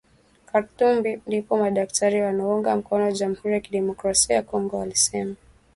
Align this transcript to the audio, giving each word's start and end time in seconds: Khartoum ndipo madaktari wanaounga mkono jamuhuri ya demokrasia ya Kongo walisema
Khartoum 0.45 1.05
ndipo 1.27 1.57
madaktari 1.57 2.21
wanaounga 2.21 2.75
mkono 2.75 3.11
jamuhuri 3.11 3.53
ya 3.53 3.59
demokrasia 3.59 4.35
ya 4.35 4.41
Kongo 4.41 4.77
walisema 4.77 5.35